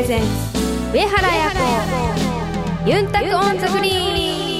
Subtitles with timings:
[0.00, 0.26] レゼンツ
[0.94, 1.50] 上原彩
[2.86, 4.56] 子ユンタクオンザグリー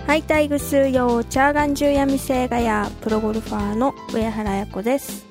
[0.00, 0.04] ン。
[0.04, 5.24] ハイタイグス用チャーガンジュヤミセイガヤプロゴルファーの上原彩子です。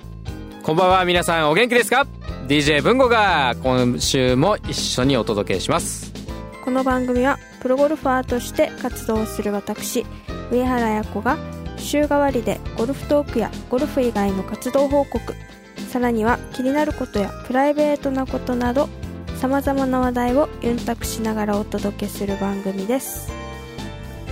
[0.63, 2.07] こんばんは皆さんお元気ですか
[2.47, 6.13] ？DJ 文吾が今週も一緒にお届けします。
[6.63, 10.05] この番組はプロゴルファーとして活動する私
[10.51, 11.37] 上原彩子が
[11.81, 15.35] 週替わりでゴルフトークやゴルフ以外の活動報告。
[15.89, 18.87] さらには気になることやプライベートなことなど
[19.35, 23.31] さまざまな話題をユンタクしながらお届けする番組です。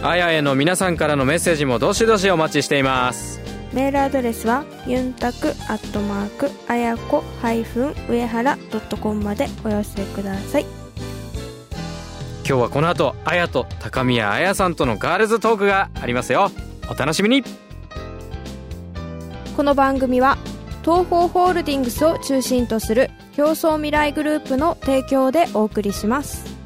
[0.02, 3.41] あやへの皆さんからのメッセージもどしどしお待ちしています。
[3.73, 10.66] メールアドレスはユンタクアットマークあやこ上原ドットコムまでお寄せください。
[12.48, 16.49] 今日はこの後あやと高宮あやさんとのガールズトークがありますよ
[16.89, 17.43] お楽しみに。
[19.55, 20.37] この番組は
[20.82, 26.57] 東方ホールディングスを中心とする競争未来グループの提供でお送りします。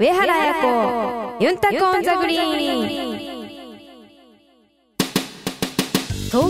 [0.00, 3.07] 上原彩子ユンタコンザグリーン。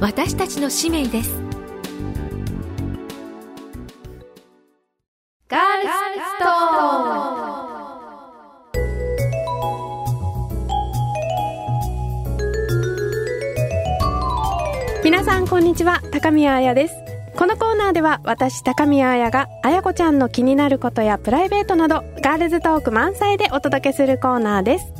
[0.00, 1.30] 私たちの使命です。
[5.46, 6.48] ガールストー
[14.98, 15.04] ン。
[15.04, 16.00] 皆さんこんにちは。
[16.10, 16.94] 高宮彩です。
[17.36, 24.94] このコーナーでは私高宮彩が彩子ちゃんの気になることやプライベートなどガールズトーク満載でお届けするコーナーです。
[24.94, 24.99] 今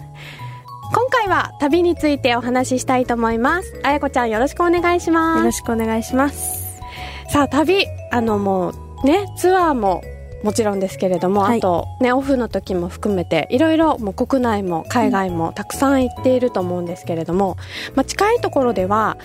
[1.10, 3.80] 回は旅についてお話ししたいと思います。
[3.82, 5.38] 彩子ちゃんよろしくお願いします。
[5.38, 6.80] よろしくお願いします。
[7.28, 8.72] さあ旅あのも
[9.02, 10.02] うねツアーも
[10.42, 17.56] もちろんですけれども、はい、あとねオフの時も含めていろいろもう国内も海外もたくさん行っていると思うんですけれども、
[17.90, 19.18] うん、まあ、近いところでは、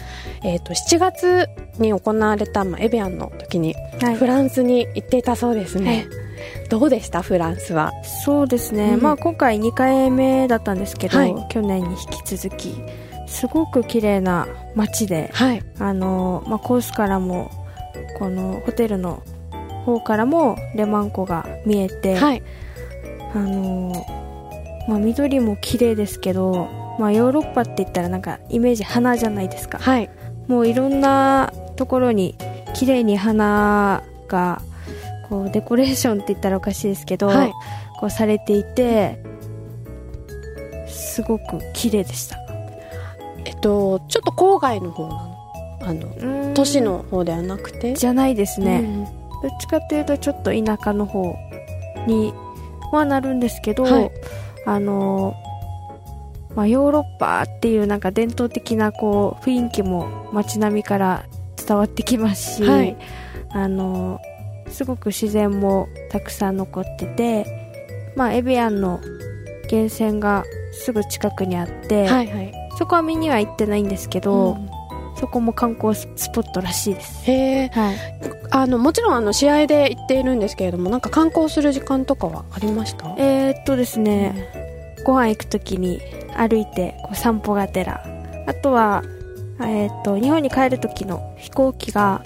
[0.43, 1.47] えー、と7月
[1.79, 3.75] に行われた、まあ、エビアンの時に、
[4.17, 6.24] フランスに行っていたそうですね、はい、
[6.69, 7.21] どうでした？
[7.21, 7.91] フランスは。
[8.03, 12.75] そうですね、うん、まあ今回2回目だったんですけど、はい、去年に引き続き
[13.27, 15.31] すごく綺麗な街で、
[15.79, 17.49] あのまあ、コースからも
[18.17, 19.23] このホテルの
[19.85, 22.43] 方からもレマン湖が見えて、はい、
[23.33, 24.05] あの
[24.87, 26.69] まあ、緑も綺麗ですけど、
[26.99, 30.09] まあ、ヨーロッパって言ったらなんかイメージ花じゃないですか、はい、
[30.47, 32.35] もういろんなところに
[32.75, 34.61] 綺麗に花が
[35.29, 37.53] こうデコレーションって言ったらおかしいですけど、はい、
[37.99, 39.21] こうされていて
[40.87, 42.37] すごく綺麗でした。
[43.45, 45.35] えっとちょっと郊外の方なの。
[45.81, 47.93] あの都市の方ではなくて。
[47.93, 49.03] じゃないですね、うん。
[49.03, 51.35] どっちかっていうとちょっと田舎の方
[52.07, 52.33] に
[52.91, 54.11] はなるんですけど、はい、
[54.65, 55.35] あの
[56.55, 61.25] まあ、ヨーロッパっていうなんか伝統的なこう雰囲気も街並みから
[61.57, 62.95] 伝わってきますし、はい、
[63.49, 64.21] あの
[64.69, 67.45] すごく自然もたくさん残ってて、
[68.15, 68.99] まあ、エビアンの
[69.71, 74.69] 源泉がすぐ近くにあって、はいはい、そこは見には行ってないんですけど、うん。
[75.17, 77.31] そこも観光スポットらしいです。
[77.31, 77.95] へえ、はい、
[78.51, 83.15] あのもちろんあの試合で行っているんですけれどもなんか観光する時間とかはありました？
[83.17, 84.51] えー、っとですね、
[84.97, 86.01] うん、ご飯行く時に
[86.35, 88.03] 歩いてこう散歩がてら。
[88.45, 89.03] あとは、
[89.61, 92.21] えー、っと日本に帰る時の飛行機が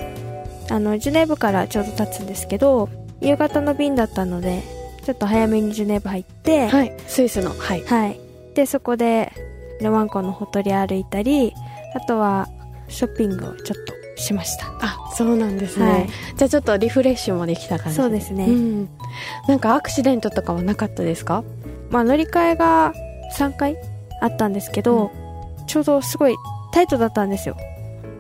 [0.70, 2.90] あのジュネーブからちょうど立つんですけど
[3.22, 4.64] 夕方の便だったので
[5.04, 8.20] ちょっと早めにジュネーブ入って、はい、スイスのはい、はい、
[8.54, 9.34] でそこで
[9.82, 11.54] レワン湖のほとり歩いたり
[11.96, 12.48] あとは
[12.88, 14.68] ショッピングをちょっとしました。
[14.82, 18.90] あそうなんですね、はい、じゃあちょっとリフレッシュもできた感じそうですね、うん、
[19.48, 21.44] なんかアクシデントとかはなかったですか？
[21.90, 22.94] まあ乗り換えが
[23.34, 23.78] 3回
[24.22, 25.12] あったんですけど、
[25.60, 26.36] うん、ちょうどすごい
[26.74, 27.56] タイトだったんですよ。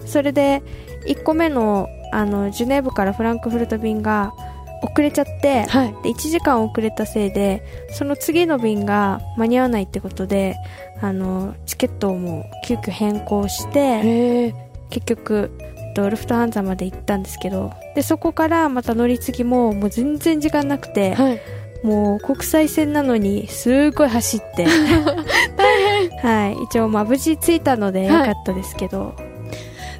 [0.06, 0.64] それで
[1.06, 4.34] 1個目のあのジュネーブからフランクフルト便が
[4.82, 7.62] 遅れちゃって、はい、で1時間遅れたせいで
[7.92, 10.56] その次の便が間に合わないってことで
[11.02, 14.56] あのチケットをもう急遽変更して
[14.90, 15.52] 結局
[16.00, 21.42] と、ルフトハンザまで行ったんですけど、で、そこからまた乗り継ぎも、もう全然時間なくて、はい、
[21.84, 24.66] もう国際線なのに、すごい走って、
[25.58, 26.10] 大変。
[26.20, 29.29] はい、一応、まあ、無事着いたのでよかったですけど、はい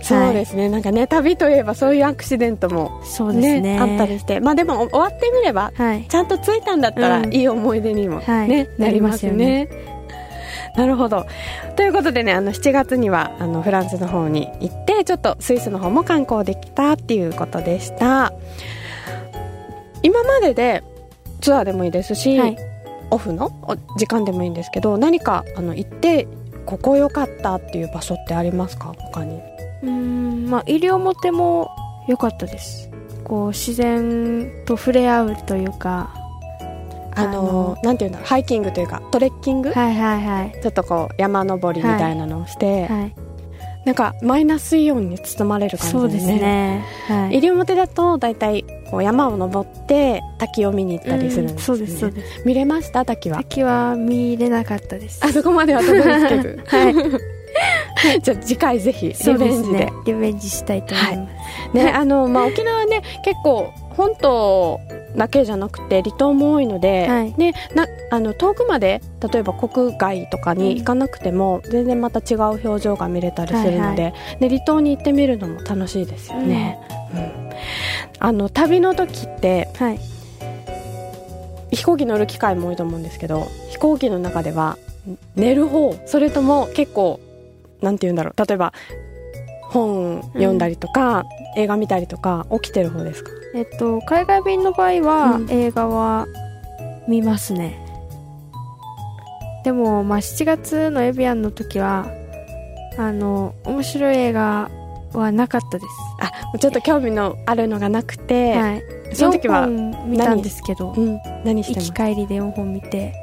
[0.02, 3.80] そうですね、はい、なんかね旅といえばそういうアクシデントも、そうですね。
[3.80, 4.40] あったりして。
[4.40, 9.70] まあでも終わってみれば、はい、ちゃんと着いたんだったら、いい思い出にもね、はい、なりますよね。
[10.76, 11.26] なるほど。
[11.76, 18.32] ということでね、あの7月にはあのフランスの方に行って、ちょっとスイスの方も観光できたっていうことでした。
[20.02, 20.84] 今までで
[21.42, 22.58] ツアーでもいいですし、はい、
[23.12, 23.52] オフの
[23.98, 26.28] 時間でもいいんですけど、何かあの行って
[26.66, 28.94] ここ良かったっていう場所ってありますか？
[29.12, 29.42] 他に。
[29.84, 31.70] うんまあ西表も
[32.08, 32.90] 良かったです。
[33.24, 36.14] こう自然と触れ合うというか
[37.16, 39.70] あのなんていうんだろうハイキングというかトレッキング？
[39.72, 40.60] はいはいはい。
[40.62, 43.16] ちょっとこう山登りみたいなのをして、はい、はい、
[43.86, 51.54] なんかマイナスイオンに包まれる感じで、ね、そうですね、はい、西表だと大体こう山を登って滝を見に行ったりするんです、ね。
[51.54, 52.48] うん、そうですそうです。
[52.48, 53.06] 見れました？
[53.06, 53.38] 滝は？
[53.38, 55.20] 滝は見れなかったです。
[55.24, 56.64] あそこまではたどり着けず。
[56.66, 56.96] はい
[58.22, 61.26] じゃあ次回ぜひリベンジで、ね、リベンジしたいと思います、は
[61.74, 64.80] い、ねあのまあ沖縄ね結構本島
[65.16, 69.02] だけじゃなくて離島も多いので、はい、ね、なあの遠くまで
[69.32, 76.80] 例えば国外とかに行かなくても、全然また違う表情が見れたりするのではいはい、で離島に行ってみるのも楽しいですよね。
[77.14, 77.32] うん、うん、
[78.20, 80.00] あの旅の時って、はい、
[81.72, 84.78] 飛行機乗る機会も多いと思うんですけど飛行機の中では
[85.36, 87.20] 寝る方それとも結構
[87.82, 88.48] なんて言うんだろう。
[88.48, 88.74] 例えば
[89.70, 93.32] 本読んだりとか、うん、映画見たりとか起きてる方ですか？
[93.56, 96.28] えっと海外便の場合は、うん、映画は
[97.08, 97.86] 見ますね。
[99.64, 102.08] でもまあ7月のエビアンの時は
[102.98, 104.70] あの面白い映画
[105.14, 105.88] はなかったです。
[106.22, 108.84] あちょっと興味のあるのがなくて、はい、
[109.14, 113.14] その時は見たんですけど、うん、何して行き帰りで4本見て。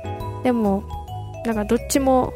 [0.44, 0.84] でも
[1.44, 2.32] なんかどっちも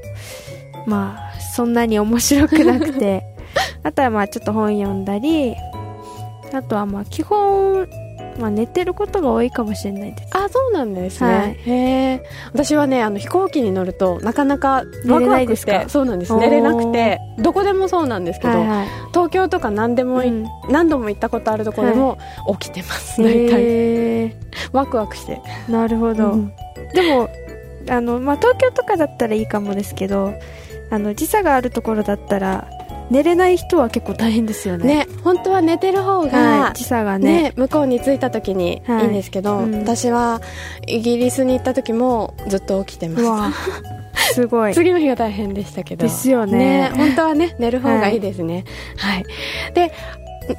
[0.87, 1.30] まあ
[1.61, 3.23] そんなに面白くなくて。
[3.83, 5.57] あとはまあちょっと本読んだり
[6.55, 7.87] あとはまあ基本、
[8.39, 10.37] まあ、寝てることが多いかもしれないです。
[10.37, 12.23] あそうなんですね、はい、へえ
[12.53, 16.35] 私はねあの飛行機に乗るとなかなかワクワクしてそうなんです。
[16.37, 18.69] 寝れなくてどこでもそうなんですけど、はい。
[18.69, 22.19] はい、東京とか何でも、うん、何度も行ったことあるところでも
[22.59, 24.37] 起きてます、はい、大体
[24.73, 25.41] ワクワクして。
[25.69, 26.53] なるほど、うん、
[26.95, 27.29] でも
[27.89, 30.35] あの、まあ、東京とかだったらいいかもですけど
[30.91, 32.69] あの時差があるところだったら
[33.11, 35.07] 寝れない人は結構大変ですよね。
[35.07, 38.91] ね本当は寝てる方が、はい、時差がね、ね、向こうに着いた時にい。
[39.05, 40.41] いんですけど、はいうん、私は
[40.87, 44.35] イギリスに行った時もずっと起きてます。
[44.35, 44.75] すごい。
[44.75, 46.03] 次の日が大変でしたけど。
[46.03, 48.65] ですよね、ね、本当はね寝る方がいいですね。
[48.97, 49.93] はい、はい、で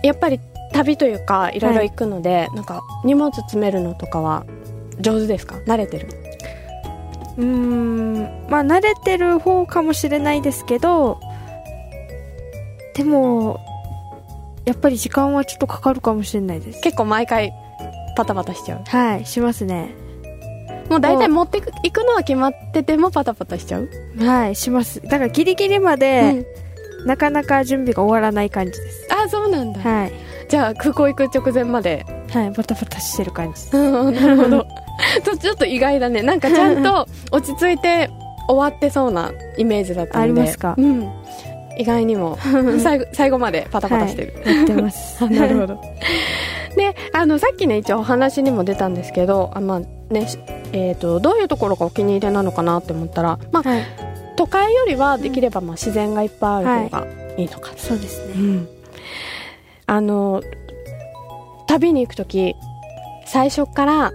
[0.03, 0.39] やっぱり
[0.73, 4.45] 旅というかいろいろ行くので、なんか荷物詰めるのとかは
[4.99, 5.55] 上手ですか？
[5.67, 6.07] 慣れてる？
[7.37, 11.19] うーんまあ慣れてる方かもしれないですけど
[12.93, 13.59] でも
[14.65, 16.81] やっぱり時間はちょっとかかるかもしれないです。
[16.81, 17.53] 結構毎回
[18.15, 18.83] パタパタしちゃう。
[18.85, 19.95] はいしますね。
[20.89, 23.89] もう大体持っていくのは決まっててもパタパタしちゃう。
[24.19, 25.01] はいします。
[25.01, 26.45] だからギリギリまで、
[26.99, 29.07] うん、なかなか準備が終わらない感じです。
[29.11, 29.81] あそうなんだ。
[29.81, 30.11] はい。
[30.47, 32.05] じゃあ空港行く直前まで。
[32.31, 33.71] はいバタバタしてる感じ。
[33.75, 34.67] なるほど
[35.39, 36.21] ちょっと意外だね。
[36.21, 38.09] なんかちゃんと 落ち着いて
[38.47, 40.19] 終わってそうなイメージだったんで。
[40.19, 41.09] ありますか、うん、
[41.77, 42.37] 意外にも。
[42.81, 45.23] 最後最後までパタパタしてる、はい、やってます。
[45.29, 45.81] なるほど。
[46.75, 49.79] であのさっきね一応お話にも出たんですけどあ、まあ
[50.13, 50.27] ね
[50.71, 53.83] えーと、どういうところがお気に入りなのかなって思ったら、まあ、はい、
[54.37, 57.43] 都会よりはできればまあ自然がいっぱいある方がい。
[57.43, 58.69] いのか、はい、そうですね、うん、
[59.85, 60.41] あの
[61.67, 62.55] 旅に行く時
[63.25, 64.11] 最初から、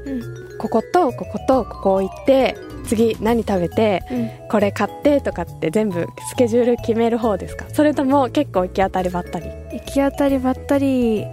[0.58, 7.66] こことこことここ行って次何食べて、うん、これ買ってとかって全部スケジュール決める方ですか？
[7.72, 9.46] それとも結構行き当たりばったり？
[9.72, 11.26] 行き当たりばったり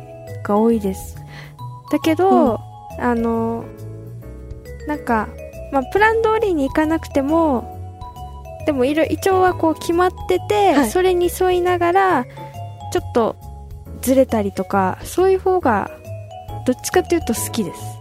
[0.44, 1.16] が多いです。
[1.92, 2.60] だけど、
[2.98, 3.66] うん、あの
[4.88, 5.30] なんか、
[5.72, 7.72] まあ、プラン通りに行かなくても
[8.66, 12.26] でもいろ一応はこう決まってて、はい、それに沿いながら
[12.92, 13.36] ちょっと
[14.02, 15.92] ずれたりとかそういう方が
[16.66, 17.93] どっちかっていうと好きです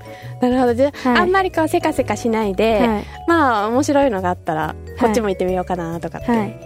[0.43, 0.75] なるほど。
[0.75, 6.59] じゃあ、はい、あんまりこうせかせかしないで、はい、まあ面白いのがあったらこっちも行ってみようかなとかって、はい、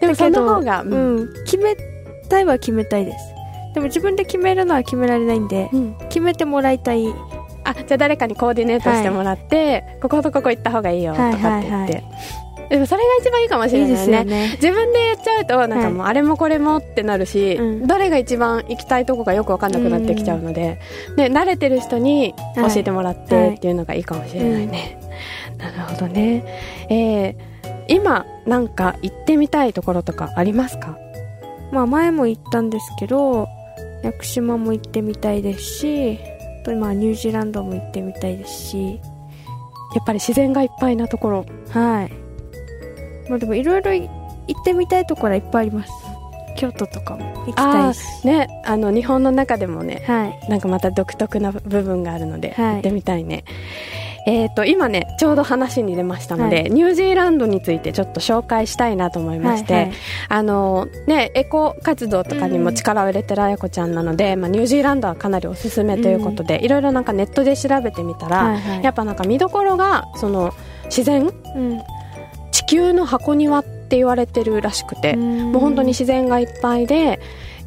[0.00, 1.76] でもその方が、うん、うん、決め
[2.28, 3.18] たいは決めたいです。
[3.74, 7.06] でも自分で決めるのは決められないんで、うん、決めてもらいたい。
[7.64, 12.04] あじゃあ誰かにコーディネートしてもらって、こことここ行った方がいいよとかって言って、で
[12.72, 20.80] でもそれが一番いいかもしれないですね、ね、自分でやっちゃうとなんかもうあれもこれもってなるし、はい、どれが一番行きたいとこがよく分かんなくなってきちゃうので,、
[21.14, 24.98] で慣れてる人に教えてもらってっていうのがいいかもしれないね、
[25.58, 25.68] はい。
[25.68, 26.44] はい、なるほどね。
[26.88, 30.96] えー、今なんか行ってみたいところとかありますか？
[31.72, 33.48] まあ前も行ったんですけど
[34.02, 36.18] 屋久島も行ってみたいですし
[36.64, 38.98] とまあニュージーランドも行ってみたいですし。
[39.94, 41.46] やっぱり自然がいっぱいなところ。
[41.68, 42.21] はい
[43.32, 45.92] まあでもいろいろ行ってみたいところはいっぱいあります。
[46.54, 47.44] 京都とかも。
[47.46, 48.26] 行きたいし。
[48.26, 53.44] ねあの日本の中でもね、はい、なんかまた独特な部分があるので、はい、行ってみたいね。
[54.24, 59.92] えーと、今ねちょうど話に出ましたので、はい、ニュージーランドについてちょっと紹介したいなと思いまして、はいはい、
[60.28, 70.52] あのね、エコ活動とかにも力を入れてるあやこちゃんなので、うん、まあ、ニュージーランドはかなりおすすめということで、うん、いろいろなんかネットで調べてみたら、はいはい、やっぱなんか見どころがその
[70.84, 71.84] 自然、うん、地
[72.72, 77.20] 球の箱庭って言われてるらしくて、もう本当に自然がいっぱいで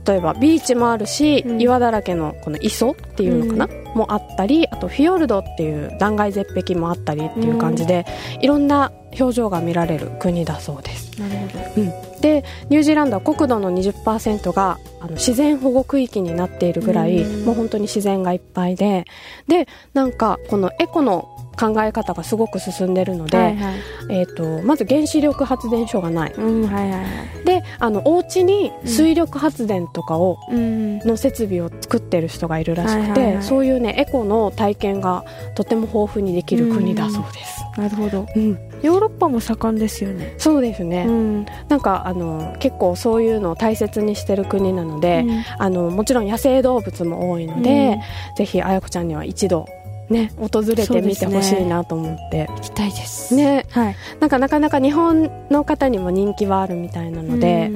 [0.06, 11.20] 例えばビーチもあるし、うん、岩だらけのこの磯っていうのかな、うん、もあったりあとフィヨルドっていう断崖絶壁もあったりっていう感じで、うん、いろんな表情が見られる国だそうです。
[11.20, 11.86] なるほど、う
[12.18, 19.06] ん、でニュージーランドは国土の20%があの自然保護区域になっているぐらい、もう本当に自然がいっぱいで
[19.48, 23.76] でなんかこのエコの考え方がすごく進んでるので、はいはい、
[24.10, 27.08] えーと、まず原子力発電所がない、うんはいはいは
[27.42, 35.24] い、であのお家に水力発電とかを、うん、の設備を作ってる人がいるらしくて、はいはいはい、そういうねエコの体験が
[35.56, 37.66] とても豊富にできる国だそうです。
[37.78, 40.36] なるほど、うん、ヨーロッパも盛んですよね。
[40.38, 49.68] そうですね、うん、なんかあの結構そういうのを大切にしてる国なので、うん、あのもちろん野生動物も多いので、うん、ぜひあやこちゃんには一度
[50.10, 53.34] ね、訪れてみてほしいなと思って、ね、行きたいです。
[53.36, 57.72] ね、はい、なんかなかなか日本の方にも人気はあるみたいなので、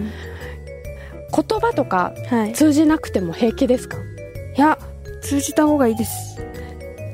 [1.31, 2.13] 言葉とか
[2.53, 4.05] 通じなくても平気ですか、はい、
[4.57, 4.79] いや
[5.21, 6.41] 通じた方がいいです。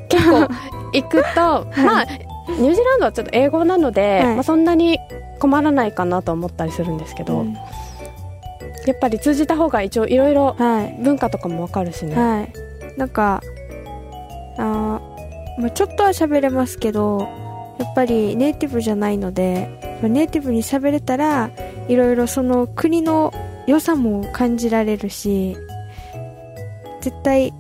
[0.10, 0.48] 結構
[0.94, 2.06] 行くと、はい、まあ
[2.48, 5.00] ニュージーランドはちょっと英語なので、はい、まあ、そんなに
[5.40, 7.62] 困らないかなと思ったりするんですけど、うん、や
[8.94, 10.56] っぱり通じた方が一応いろいろ
[11.02, 12.54] 文化とかも分かるしね、はい、
[12.98, 13.42] なんか
[14.58, 15.02] あ、
[15.60, 17.20] まあ、ちょっとは喋れますけど
[17.78, 21.52] やっぱりネイティブじゃないのでネイティブに喋れたら
[21.88, 23.34] いろいろその国の
[23.68, 25.58] 良さも感じられるし
[27.02, 27.54] 絶対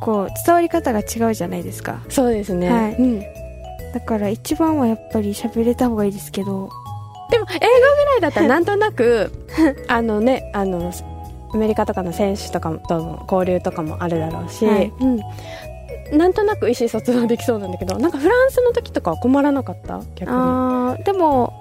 [0.00, 2.00] こう伝わり方が違うじゃないですか。
[2.08, 2.94] そうですね、はい。
[2.94, 3.20] うん、
[3.92, 6.70] だから一番はやっぱり喋れた方がいいですけど。
[7.30, 9.30] でも英語ぐらいだったら なんとなく
[9.86, 10.92] あのねあの
[11.52, 15.20] アメリカとかの選手とかとの交流とかもあるだろうし、はい、うん、
[16.12, 20.00] なんとなく意思疎通はできそうなんだけどなんかフランスの時とかは困らなかった？
[20.14, 20.36] 逆に。
[20.36, 21.52] あでも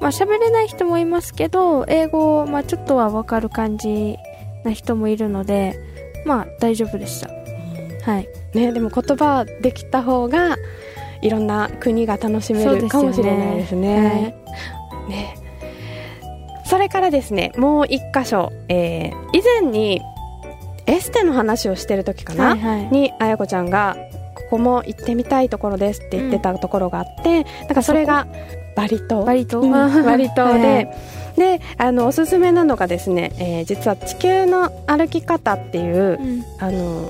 [0.00, 4.16] まあ喋れない人もいますけど英語、まあ、ちょっとは分かる感じ
[4.64, 5.78] な人もいるので
[6.24, 7.28] まあ大丈夫でした、
[8.10, 8.28] はい。
[8.54, 10.56] ね、でも言葉できた方が
[11.22, 14.34] いろんな国が楽しめるかもしれないですね。
[14.98, 15.36] はい、ね。
[16.64, 20.00] それからですねもう一箇所、えー、以前に
[20.90, 23.96] エステの話をしてる時かな、はいはい、にあやこちゃんが
[24.34, 28.26] ここも行ってみたいところですって言ってたところがあって、うん、なんかそれが
[28.76, 29.24] バリ島。
[29.24, 30.90] バリ島、 バリ島で、はい。
[31.36, 37.08] であのおすすめなのがですね、えー、実は「地球の歩き方」っていう、うん、あの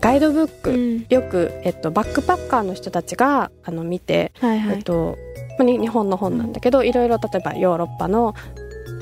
[0.00, 5.16] ガイドブック、うん、よく、えっと、バックパッカーの人たちがあの見て、はいはい、えっと、
[5.60, 8.34] 日本の本なんだけど、いろいろ例えばヨーロッパの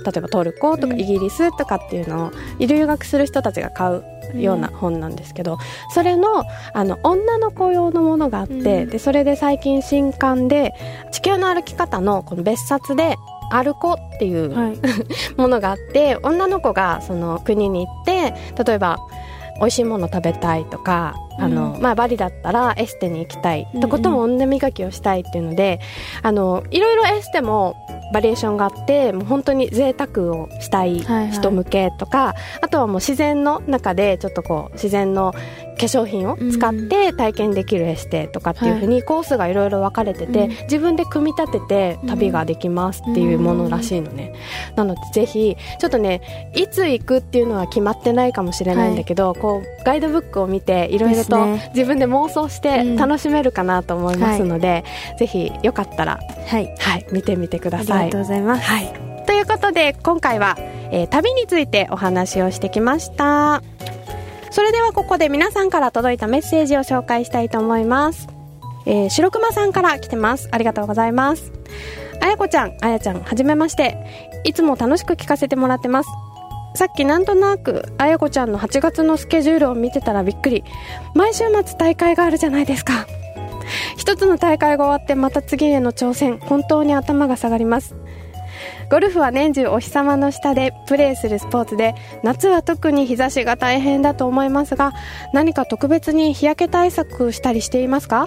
[0.04, 4.04] 例えばトルコとかイギリスとかっていうのを留学する人たちが買う
[4.34, 5.58] ような本なんですけど、
[5.94, 10.74] それのあの女の子用のものがあって、でそれで最近新刊で
[11.12, 13.16] 「地球の歩き方」のこの別冊で
[13.50, 14.78] 「歩こ」っていう、はい、
[15.36, 18.98] ものがあって女の子がその国に行って例えば
[19.60, 25.80] 美味しいもの食べたいとか、あの、まあ、バリだったらエステに行きたいとことも女磨きをしたいっていうので、
[26.22, 27.76] あの、いろいろエステも
[28.12, 35.38] バリエーションがあってもう本当に贅沢をしたい人向けとか、はいはい、あとはもう自然の中でちょっとこう自然の化
[35.86, 44.34] 粧品を使って体験できるエステとかっていうふうにコースがいろいろ分かれてて、自分で組み立てて旅ができますっていうものらしいのね、
[44.76, 54.84] なのでぜひちょっとねいつ行くっていうのは決まってないかもしれないんだけど、はい、こうガイドブックを見ていろいろと自分で妄想して楽しめるかなと思いますので、
[55.18, 57.98] ぜひよかったら、はい、はい、見てみてください。
[57.98, 63.62] ありがとうございます、はい、ということで今回は、えー、旅についてお話をしてきました。
[64.50, 68.28] それではここで皆さんから届いたメッセージを紹介したいと思います。
[68.86, 70.48] えー、白熊さんから来てます。
[70.50, 71.52] ありがとうございます。
[72.20, 73.96] あやこちゃんあやちゃんはじめまして
[74.44, 76.10] いつも楽しく聞かせてもらってます
[76.74, 80.62] さっきなんとなくあやこちゃんの8月のスケジュールを見てたらびっくり
[81.14, 83.06] 毎週末大会があるじゃないですか
[83.96, 87.96] 一つの大会が終わってまた次への挑戦本当に頭が下がります
[88.90, 91.94] ゴルフは年中お日様の下でプレーするスポーツで
[92.24, 94.92] 夏は特に日差しが大変だと思いますが
[95.32, 98.26] 何か特別に日焼け対策したりしていますか？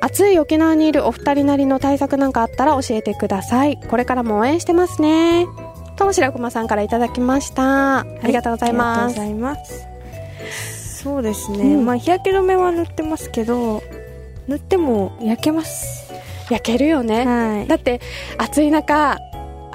[0.00, 3.76] 暑い沖縄にいるお二人なりの対策なんかあったら教えてください。
[3.78, 5.46] これからも応援してますね。
[5.96, 9.88] と白駒さんからいただきました、ありがとうございます、ありがとうございます。
[11.02, 13.82] そうですね、うん、まあ日焼け止めは塗ってますけど
[14.46, 16.12] 塗っても焼けます。
[16.50, 18.00] 焼けるよね、はい、だって
[18.38, 19.18] 暑い中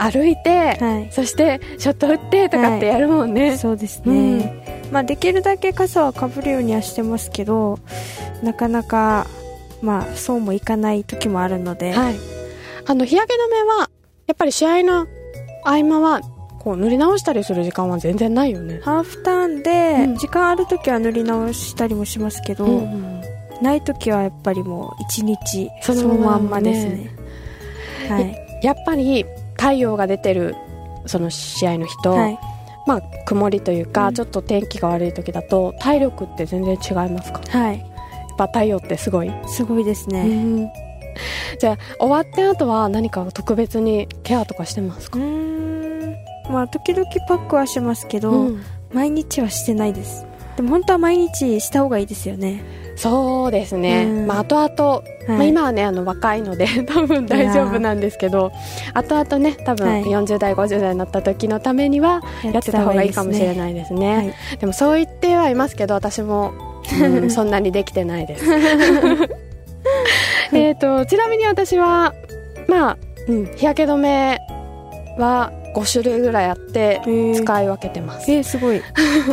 [0.02, 7.78] 歩いて、はい、そしてショット打ってとかってやるもんね、はい、そうですね、うん、まあ、できるだけ傘はかぶるようにはしてますけど
[8.42, 9.28] なかなか、
[9.84, 12.16] まあ、そうもいかない時もあるので、はい、
[12.88, 13.92] あの日焼け止めは
[14.26, 15.08] やっぱり試合の
[15.64, 16.22] 合間は
[16.60, 18.82] こう塗り直したりする時間は全然ないよね。
[18.84, 23.22] ハーフターンで時間ある時は塗り直したりもしますけど、うん、
[23.62, 27.16] ない時はやっぱりもう一日そのまんまですね、ね、
[28.10, 29.26] はい、やっぱり
[29.62, 30.56] 太陽が出てる
[31.06, 32.40] その試合の日と、はい、
[32.88, 37.42] まあ曇りというか、うん、ちょっと天気が悪い時だと体力って全然違いますか？
[37.48, 37.80] はい。
[37.80, 37.88] やっ
[38.38, 39.32] ぱ太陽ってすごい？
[39.48, 40.30] すごいですね、う
[40.66, 40.70] ん、
[41.60, 45.20] じゃあ終わって後は何か特別にケアとかしてますか？
[45.20, 46.16] うん。
[46.50, 50.26] まあ時々パックはしますけど、うん、毎日はしてないです。
[50.56, 52.64] でも本当は毎日した方がいいですよね
[53.02, 58.52] そうですね、うん、まあ後々、はい、まあ、今はねあの若いので 多分大丈夫なんですけど
[58.94, 66.54] 後々ね多分40代、はい、50代になった時のためにはやってた方がいいかもしれないですね、はい、でもそう言ってはいますけど私も、
[67.02, 68.46] うん、 そんなにできてないです。
[70.54, 72.14] えとちなみに私は
[72.68, 74.38] まあ、うん、日焼け止め
[75.18, 77.02] は5種類ぐらいあって
[77.34, 78.32] 使い分けてます。
[78.32, 78.82] えー、すごい。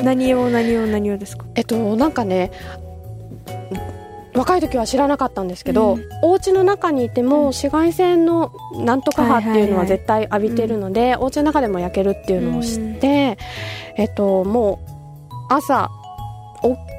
[0.03, 1.45] 何を何を何をですか？
[1.55, 2.51] えっとなんかね
[4.39, 13.37] 若い時は知らなかったんですけど、うん、お家の中にいても紫外線のなんとか波っていうのは絶対浴びてるので、はいはいはい、お家の中でも焼けるっていうのを知って、
[13.97, 14.79] うん、えっとも
[15.51, 15.91] う朝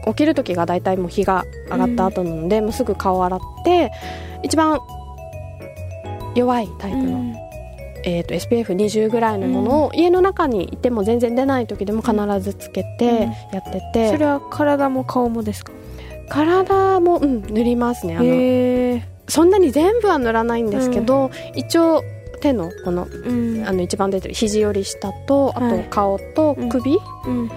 [0.06, 3.92] 起きる時が大体もう日が上がった後なので、うん、もうすぐ顔洗って
[4.44, 4.80] 一番
[6.36, 7.36] 弱いタイプの、うん、
[8.04, 15.74] えーと、SPF20 ぐらいのものを、家の中にいても全然出ない時でも必ずつけてやってて、それは体も顔もですか？
[16.30, 18.18] 体も、うん、塗りますね。
[18.18, 22.04] あのそんなに全部は塗らないんですけど、うん、一応
[22.42, 27.52] 手のこの,、うん、あの一番出てる肘より下とあと顔と首、うん、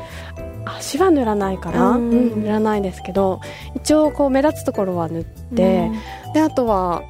[0.65, 2.43] 足は塗らないから、うん。
[2.43, 3.41] 塗らないですけど
[3.77, 5.91] 一応こう目立つところは塗って、
[6.35, 7.05] であとは、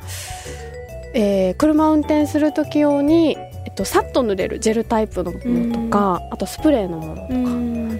[1.14, 3.36] えー、車を運転する時用に
[3.74, 7.28] と、さっと塗れるジェルタイプのものとか、あとスプレーのものと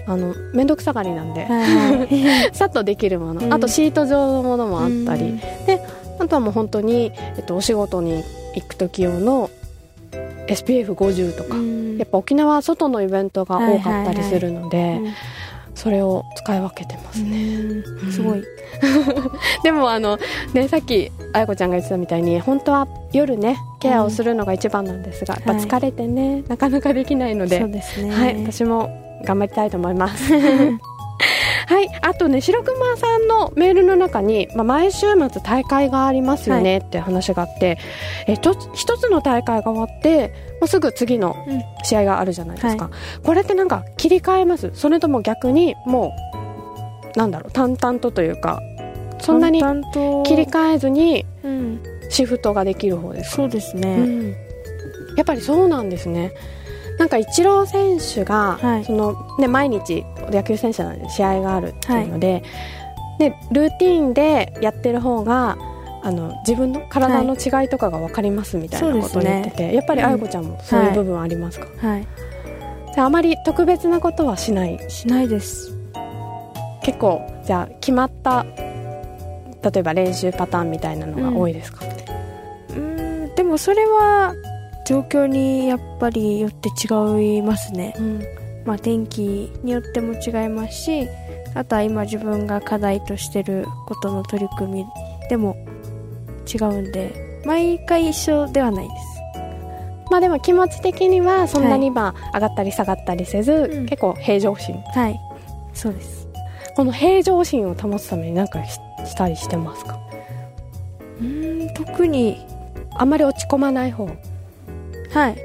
[0.06, 5.80] か、あの面倒くさがりなんで、はい、 さっとできるもの、あとシート状のものもあったり、で
[6.18, 8.22] あとはもう本当に、えっと、お仕事に
[8.54, 9.50] 行く時用の
[10.46, 11.56] SPF50 とか、
[11.98, 15.00] やっぱ沖縄は外のイベントが多かったりするので、
[15.74, 17.82] それを使い分けてますね。
[18.10, 18.42] すごい。
[19.62, 20.18] でもあの
[20.54, 27.82] ねさっきあやこちゃんが言ってたみたいに本当は夜ねケアをするのが一番なんですが、うん、やっぱ疲れてね、はい、なかなかできないので、ね。
[28.10, 28.90] はい、私も
[29.24, 30.32] 頑張りたいと思います。
[31.66, 37.78] はい、あとね白熊さんのメールの中に、まあ、毎週末大会がありますよねって話があって、はい、
[38.28, 40.28] えと一つの大会が終わって
[40.60, 41.36] もうすぐ次の
[41.84, 44.70] 試合があるじゃないですか、はい、これってなんか切り替えます。
[44.74, 46.12] それとも逆にも
[47.14, 48.60] うなんだろう淡々とというか
[49.20, 51.26] そんなに切り替えずに
[52.10, 54.36] シフトができる方ですか、そうですね、うん、
[55.16, 56.32] やっぱりそうなんですね
[56.98, 62.42] なんかイチロー選手が、はい、そのね、毎日野球選手なので試合があるっていうのではい、
[63.18, 65.56] でルーティンでやってる方が
[66.02, 72.06] あの自分の体の違いとかが分かりますみたいなことを言ってて、はいね、やっぱりあやこちゃんもそういう部分ありますか、はい、
[72.96, 74.78] ああまり特別なことはしない？
[74.90, 75.76] しないです。
[76.82, 81.84] 結構じゃあ決まった例えば練習パターンみたいなのが多いですか、
[82.70, 84.34] うん、んでもそれは
[84.86, 88.22] 状況にやっぱりよって違いますね、うん、
[88.64, 91.08] まあ、天気によっても違いますし
[91.54, 94.86] あとは今自分が課題としてることの取り組み
[95.28, 95.56] でも
[96.52, 99.02] 違うんで毎回一緒ではないです。
[100.10, 104.74] まあでも気持ち的にはそんなにまあ上がったり下がったりせず、はい、結構平常心。
[104.94, 105.18] はい。
[105.72, 106.28] そうです。
[106.76, 108.78] この平常心を保つために何かし
[109.16, 109.98] たりしてますか？
[111.20, 112.44] うん特に
[112.94, 114.08] あんまり落ち込まない方
[115.12, 115.36] はい。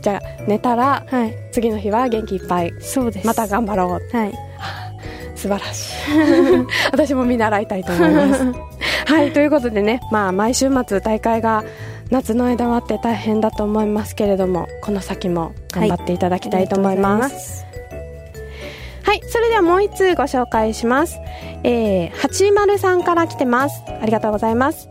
[0.00, 2.72] じゃあ寝たら、はい、次の日は元気いっぱい。
[2.80, 3.26] そうです。
[3.26, 4.16] また頑張ろう。
[4.16, 4.32] はい。
[5.34, 5.94] 素晴らしい。
[6.92, 8.44] 私も見習いたいと思います。
[9.06, 11.64] はいということでねまあ毎週末大会が
[12.10, 17.66] 夏の間はあって大変だと思いますけれどもこの先も頑張っていただきたいと思います、
[19.02, 21.18] はい、それではもう一通ご紹介します。
[21.64, 23.82] えー、80さんから来てます。
[24.00, 24.90] ありがとうございます。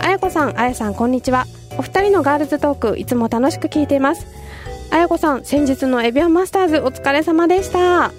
[0.00, 1.44] あやこさん、あやさん、こんにちは。
[1.78, 4.26] お二人のガールズトーク、いつも楽しく聞いています。
[4.90, 8.12] あやこさん、先日のエビアンマスターズお疲れ様でした。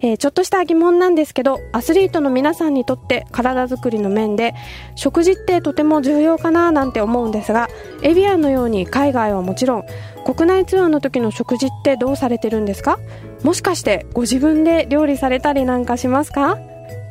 [0.00, 4.54] えー、ちょっとした疑問なんですけど、アスリートの皆さんにとって体づくりの面で、
[4.94, 7.68] 食事ってとても重要かななんて思うんですが、
[8.02, 9.84] エビアンのように海外はもちろん、
[10.24, 13.00] 国内ツアーの時の食事ってどうされてるんですか？
[13.42, 16.58] もしかしてご自分で料理されたりなんかしますか？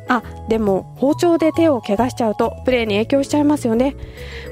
[0.08, 3.94] あでも包丁で手を怪我しちゃうとプレーに影響しちゃいますよね。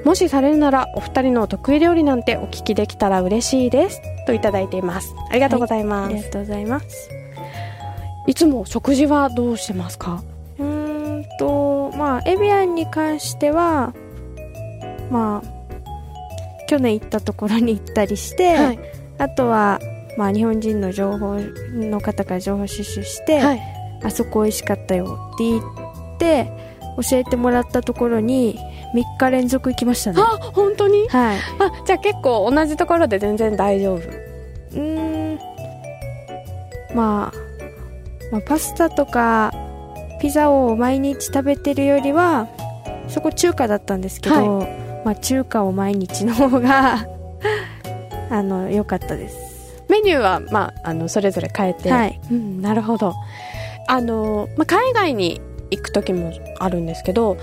[0.05, 4.01] もしされるならお二人の得意料理なんてお聞きできたら嬉しいです。
[4.27, 5.14] といただいています。
[5.31, 7.11] ありがとうございます、はい、ありがとうございます。
[8.27, 10.23] いつも食事はどうしてますか？
[10.59, 13.95] うんとまあエビアンに関しては
[15.11, 18.79] まあ去年行ったところに行ったりして、はい、
[19.19, 19.79] あとは、
[20.19, 21.38] まあ、日本人の情報
[21.75, 23.62] の方から情報収集して、はい、
[24.02, 25.62] あそこ美味しかったよって言っ
[26.18, 26.50] て
[27.11, 28.59] 教えてもらったところに
[28.94, 30.20] 3日連続行きましたね。
[30.20, 31.09] あ本当に？
[31.09, 31.37] はい。
[31.59, 34.00] あじゃあ結構同じところで全然大丈夫。
[34.74, 35.38] うん。
[36.94, 37.38] まあ、
[38.32, 39.52] まあ、パスタとか
[40.20, 42.48] ピザを毎日食べてるよりは
[43.09, 44.68] そこ中華だったんですけど、はい。
[45.04, 47.06] まあ、中華を毎日の方が
[48.30, 49.85] あの良かったです。
[49.88, 53.14] メニューは、まあ、あのそれぞれ変えて、はい、うん、なるほど
[53.88, 57.37] あの、まあ、海外に行く時もあるんですけど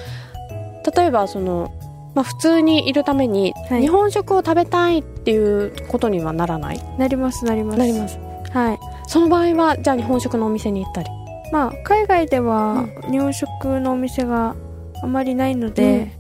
[0.95, 1.73] 例えばその、
[2.15, 7.77] まあ、普通にいるために日本食を食べたいっていうことにはならない、なりますなります。
[7.79, 8.17] なります。
[8.51, 8.79] はい。
[9.08, 11.10] その場合はじゃあ日本食のお店に行ったり？
[11.51, 14.56] まあ海外では日本食のお店が
[15.01, 16.12] あまりないので、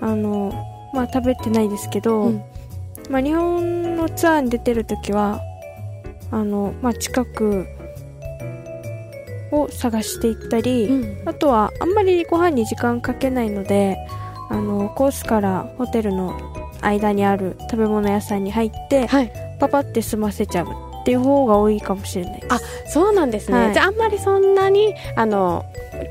[0.00, 2.42] うん、あのまあ食べてないですけど、うん、
[3.10, 5.40] まあ日本のツアーに出てる時は
[6.30, 7.66] あの、まあ、近く
[9.52, 13.96] を探していったり、うん、あとはあんまりご飯に時間かけないので
[14.48, 16.38] あのコースからホテルの
[16.82, 20.66] 間にある食べ物屋さんに入って、はい、パパって済ませちゃう
[21.00, 25.64] っていう方が多いかもしれないあそうなんですね、はい、じゃああんまりそんなにあの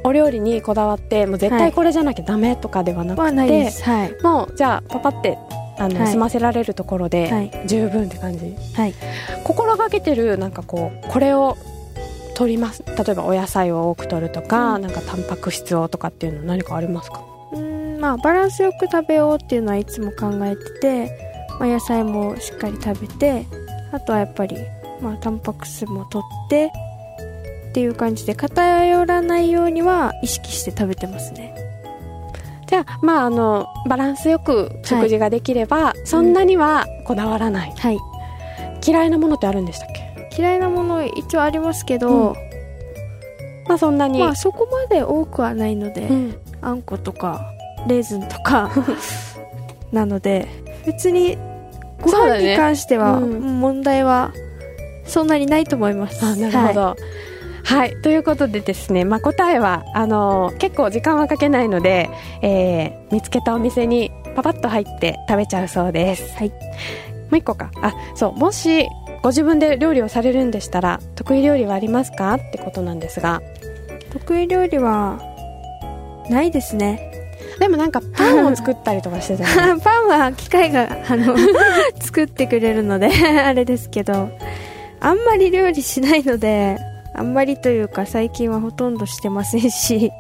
[0.04, 5.38] お料理にこだわってもう絶対これじゃなきゃダメとかではなくて、はい、もうじゃあパパって
[5.78, 8.94] あの、はい、済ませられるところで十分って感じ、はい、
[9.44, 11.58] 心がけてるなんかこうこれを
[12.40, 12.84] 取ります。
[12.88, 17.22] 例えばお野菜を多く取るとか、うん、なんかタンパク質をとかっていうの何かありますか？
[17.52, 23.46] うんまあバランスよく食べようっていうのはいつも考えてて、まあ、野菜もしっかり食べて
[23.92, 24.56] あとはやっぱり、
[25.02, 26.72] まあ、タンパク質も取って
[27.70, 31.54] っていう感じで偏らないようには意識して食べてますね。
[32.68, 37.98] じゃあまああのバランスよく食事ができれば、はい、そんなにはこだわらない、うん、はい。
[38.88, 40.09] 嫌いなものってあるんでしたっけ？
[40.40, 42.36] 嫌いなもの一応ありますけど、うん、
[43.68, 47.54] まあそんなにまあそこまで多くはないので、うん、あんことか
[47.88, 48.72] レーズンとか
[49.92, 50.48] なので
[50.86, 51.38] 別に
[52.02, 54.32] ご飯に関しては問題は
[55.04, 57.30] そんなにないと思います、あなるほど、はい
[57.64, 58.02] はい。
[58.02, 62.10] ということでですね、まあ、答えは、あのー、結構時間はかけないので、
[62.42, 66.36] えー、見つけたお店にパパッと入って食べちゃうそうです。
[66.36, 66.50] はい。
[66.50, 66.56] も
[67.34, 67.70] う一個か。
[67.84, 68.34] あ、そう。
[68.34, 68.88] もし、
[69.22, 72.34] ご自分で料理をされるんでしたら、得意料理はありますか？
[72.36, 73.42] ってことなんですが。
[74.14, 75.22] 得意料理は、
[76.30, 77.06] ないですね。
[77.60, 79.44] でもなんかパンを作ったりとかしてた
[79.84, 81.36] パンは機械が、あの、
[82.00, 83.10] 作ってくれるので
[83.44, 84.30] あれですけど、
[85.02, 86.78] あんまり料理しないので、
[87.14, 90.12] あんまりというか最近はほとんどしてませんし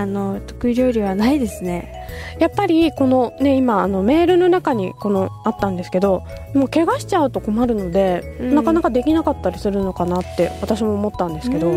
[0.00, 1.92] あの得意料理はないですね。
[2.38, 6.22] やっぱりこのね今あのメールの中にこのあったんですけど
[6.54, 11.70] もう怪我しちゃうと困るので、うん、なかなかできなかったりするのかなって私も思ったんですけど。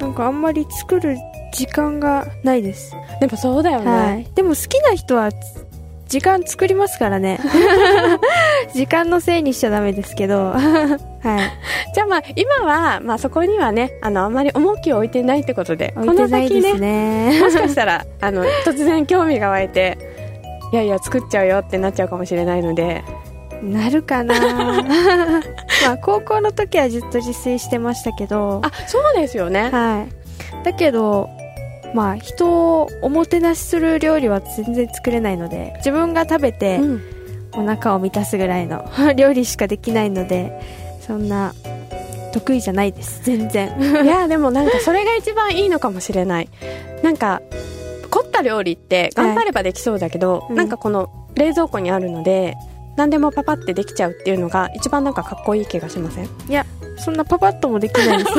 [0.00, 1.16] なんかあんまり作る
[1.52, 2.94] 時間がないです。
[3.20, 5.30] でもそうだよね、はい、でも好きな人は
[6.08, 7.40] 時間作りますからね。
[8.74, 10.52] 時間のせいにしちゃダメですけど。
[10.52, 11.94] はい。
[11.94, 19.98] じゃあまあ今は、まあ、そこにはねあのあまり重きを置いてないってことでこの先ねねもしかしたらあの突然興味が湧いて
[20.72, 23.02] いやいや作っちゃうよってなっちゃうかもしれないので。
[23.62, 24.34] なるかな。
[25.82, 28.60] まあ高校の時はずっと自炊してましたけど。
[28.62, 29.70] あそうですよね。
[29.70, 30.06] は
[30.62, 30.64] い。
[30.64, 31.30] だけど
[31.94, 36.80] まあ人をおもてなしする料理は全然作れないので自分が食べて
[37.52, 38.84] お腹を満たすぐらいの
[39.16, 40.52] 料理しかできないので
[41.06, 41.54] そんな
[42.32, 43.22] 得意じゃないです。
[43.24, 43.72] 全然。
[44.04, 46.48] いやでもなんかそれが一番いいのかもしれない。
[47.02, 47.40] なんか
[48.10, 52.54] 凝った料理って頑張ればできそうだけど、はい、なんかこの冷蔵庫にあるので
[52.96, 56.24] 何でもパパってできちゃうっていうのが一番なんかかっこいい気がしません？
[56.26, 56.66] いや
[56.98, 58.30] そんなパパッともできないです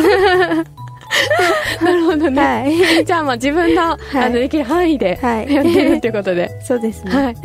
[1.81, 3.97] なるほどね、はい、じゃあまあ自分の,、あ
[4.29, 7.35] のできる範囲でやってるっていうことで、 そうですね、はい、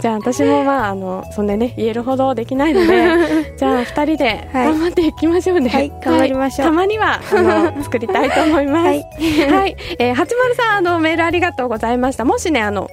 [0.00, 2.86] じゃあ私もまああのそんなね言えるほどできないので
[3.56, 8.86] じゃあ2人で頑張っていきましょうね、はい、頑張りましょう、たまにはあの作りたいと思います。
[8.86, 9.06] はい、
[9.50, 9.76] はい。
[9.98, 12.24] えー、八丸さんあのメールありがとうございました。
[12.24, 12.88] もしねあの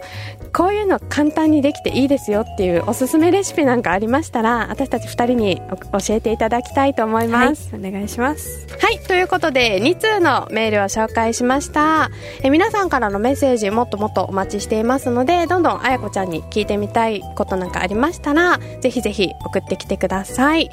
[0.54, 8.67] こういうの簡単にできていいですよっていうおすすめレシピなんかありましたら私たち2人に教えていただきたいと思います、はい、お願いします。
[8.82, 9.00] はい。
[9.00, 12.09] ということで2通のメールを紹介しました。
[12.43, 20.69] え皆さんからのメッセージもっともっとお待ちしていますのでどんどんあやこちゃんに聞いてみたいことなんかありましたらぜひぜひ送ってきてください。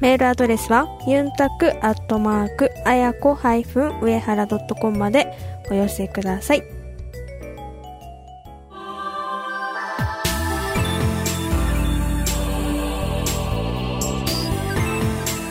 [0.00, 5.26] メールアドレスはユンタクアットマークあやこ上原 .com まで
[5.70, 6.62] お寄せください。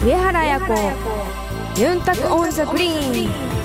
[0.02, 0.74] 上原綾子
[1.80, 3.59] ユンタクオンザグリーン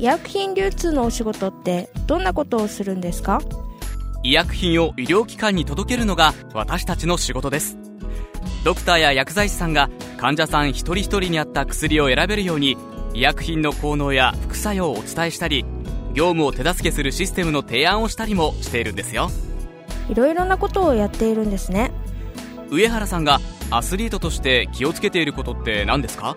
[0.00, 3.42] 医薬品流通のお仕事ってどんなことをするんですか？
[4.22, 7.76] 医薬品を医療機関に届けるのが私たちの仕事です。
[8.64, 12.78] ドクターや薬剤師さんが患者さん一人一人に合った薬を選べるように
[13.12, 15.66] 医薬品の効能や副作用をお伝えしたり
[16.14, 19.28] 業務を手助けするシステムの提案をしたりもしているんですよ。
[20.08, 21.90] いろいろなことをやっているんですね。
[22.70, 23.38] 上原さんが
[23.70, 26.34] アスリートとして気をつけていることって何ですか？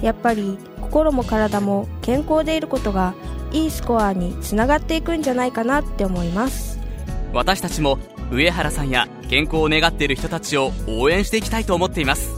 [0.00, 3.14] やっぱり心も体も健康でいることが
[3.50, 6.78] いいスコアにつながっていくんじゃないかなって思います。
[7.32, 7.98] 私たちも
[8.30, 12.30] 上原さんや健康を願っている人たちを応援していきたいと思っています。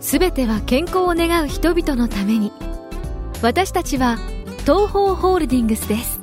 [0.00, 2.52] 全ては健康を願う人々のために。
[3.42, 4.16] 私たちは
[4.62, 6.20] 東方ホールディングスです。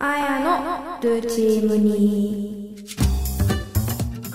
[0.00, 2.67] あやのルチームに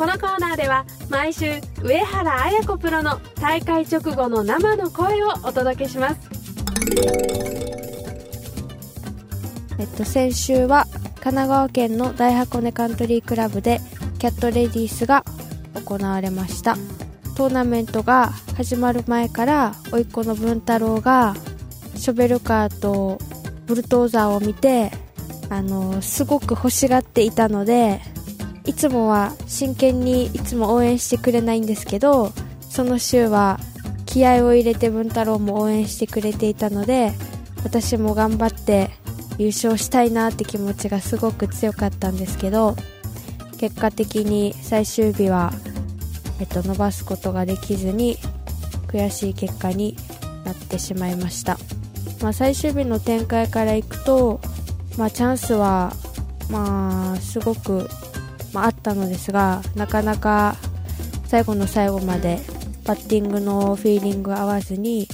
[0.03, 6.19] このコーナーでは毎週上原綾子プロの大会直後の生の声をお届けします。
[9.79, 10.87] えっと先週は
[11.21, 13.79] 神奈川県の大箱根カントリークラブで
[14.19, 15.23] キャットレディースが
[15.85, 16.75] 行われました。
[17.37, 21.33] トーナメントが始まる前から甥っ子の文太郎が
[21.95, 23.19] ショベルカーと
[23.67, 24.91] ブルトーザーを見て
[25.49, 28.01] あのすごく欲しがっていたので
[28.65, 33.59] いつもは真剣にいつも応援してくれないんですけどその週は
[34.05, 37.13] 気合を入れて文太郎も応援してくれていたので
[37.63, 38.89] 私も頑張って
[39.37, 42.75] 優勝したいなって気持ちがすごく強かったんですけど
[43.59, 45.51] 結果的に最終日は、
[46.39, 48.17] えっと、伸ばすことができずに
[48.87, 49.97] 悔しい結果に
[50.45, 51.57] なってしまいました、
[52.21, 54.39] まあ、最終日の展開からいくと
[54.97, 55.91] まあ、チャンスは、
[56.49, 57.89] まあ、すごく、
[58.53, 60.55] まあ、あったのですがなかなか
[61.25, 62.39] 最後の最後まで
[62.85, 65.07] バッティングのフィーリング合わずに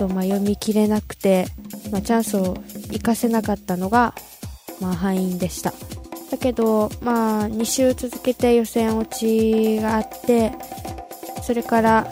[0.00, 1.46] と、まあ、読み切れなくて、
[1.92, 2.56] まあ、チャンスを
[2.90, 4.14] 生かせなかったのが、
[4.80, 5.74] まあ、敗因でした。
[6.30, 10.52] だけど、まあ、2週続けて予選落ちがあって
[11.42, 12.10] それから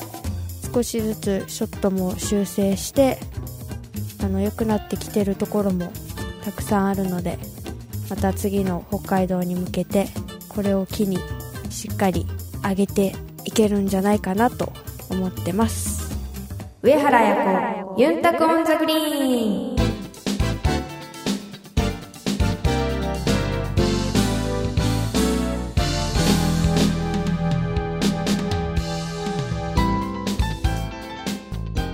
[0.75, 3.19] 少しずつショットも修正して
[4.21, 5.93] あの良くなってきてるところも
[6.45, 7.39] たくさんあるので
[8.11, 10.09] また次の北海道に向けて
[10.59, 11.19] これを機に
[11.71, 12.27] しっかり
[12.65, 14.73] 上げていけるんじゃないかなと
[15.09, 16.11] 思ってます。
[16.83, 19.77] 上原彩子ユンタクオンザグリーン。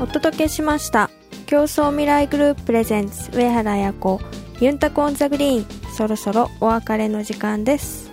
[0.01, 1.11] お届けしました。
[1.45, 4.21] 競争未来グループプレゼンツ上原彩子
[4.61, 5.67] ユンタコオンザグリーン。
[5.95, 8.04] そろそろお別れの時間です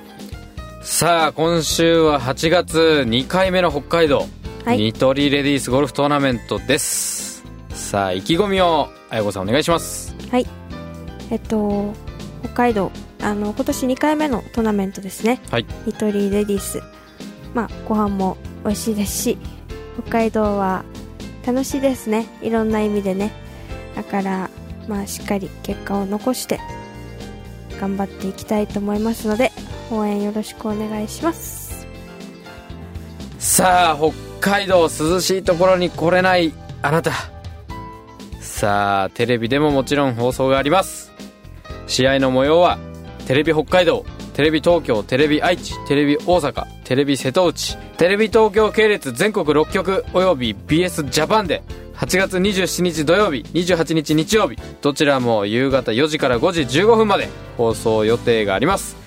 [0.92, 4.28] さあ今週は8月2回目の北海道、
[4.66, 7.44] はい、ニトリレディースゴルフトーナメントです。
[7.70, 10.14] さあ意気込みを綾子さんお願いします。
[10.30, 10.46] はい。
[11.32, 11.94] えっと
[12.44, 16.84] 北海道あの今年2回目のトーナメントですね、はい、ニトリレディース。
[17.56, 19.38] まあご飯も美味しいですし
[20.02, 20.84] 北海道は
[21.48, 22.28] 楽しいですね。
[22.42, 23.32] いろんな意味でね。
[23.96, 24.50] だから
[24.90, 26.60] まあ、しっかり結果を残して
[27.80, 29.54] 頑張っていきたいと思いますので
[29.92, 31.88] 応援よろしくお願いします。
[33.40, 37.12] さあ北海道涼しいところに来れないあなた。
[38.40, 41.12] さあテレビでももちろん放送があります。
[41.88, 42.78] 試合の模様は
[43.28, 51.64] テレビ北海道テレビ東京テレビ愛知テレビ大阪テレビ瀬戸内テレビ東京系列全国6局および BS ジャパンで
[51.96, 59.01] 8月27日土曜日28日日曜日どちらも夕方4時から5時15分まで放送予定があります。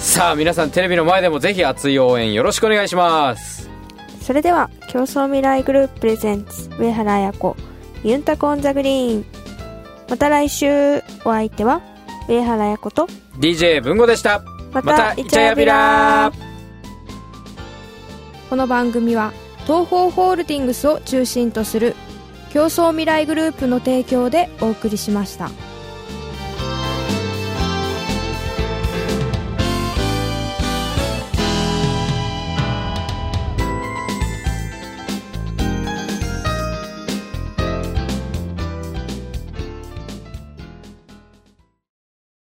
[0.00, 3.68] さあ皆さんテレビの前でもぜひ熱い応援よろしくお願いします。
[4.22, 7.56] それでは競争未来グループプレゼンツ上原彩子
[8.02, 9.24] ユンタコンザグリーン。
[10.08, 11.82] また来週お相手は
[12.28, 13.08] 上原彩子と
[13.38, 14.42] DJ 文吾でした。
[14.72, 16.32] またイチャヤビラ
[18.48, 19.32] この番組は
[19.66, 21.94] 東方ホールディングスを中心とする
[22.52, 25.50] 競争未来グループの提供でお送りしました。